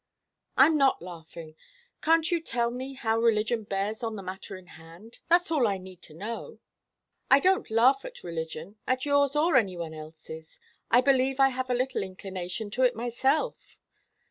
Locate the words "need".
5.77-6.01